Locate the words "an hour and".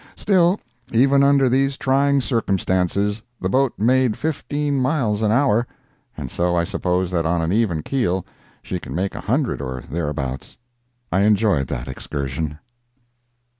5.21-6.31